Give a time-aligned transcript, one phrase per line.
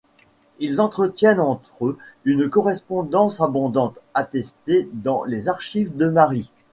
[0.57, 6.49] Ils entretiennent entre eux une correspondance abondante, attestée dans les archives de Mari.